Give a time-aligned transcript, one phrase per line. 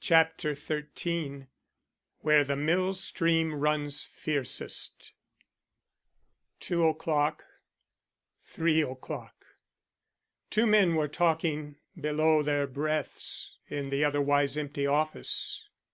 [0.00, 1.46] CHAPTER XIII
[2.20, 5.12] WHERE THE MILL STREAM RUNS FIERCEST
[6.58, 7.44] Two o'clock.
[8.40, 9.44] Three o'clock.
[10.48, 15.68] Two men were talking below their breaths in the otherwise empty office.